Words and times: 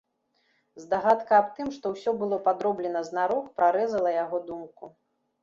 Здагадка 0.83 1.33
аб 1.41 1.51
тым, 1.57 1.69
што 1.75 1.91
ўсё 1.93 2.13
было 2.23 2.39
падроблена 2.49 3.05
знарок, 3.11 3.45
прарэзала 3.61 4.17
яго 4.19 4.43
думку. 4.51 4.93